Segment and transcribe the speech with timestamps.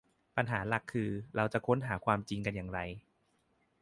[0.35, 2.79] ปัญหาหลักคือ เราจะค้นหาความจริงกันอย่างไร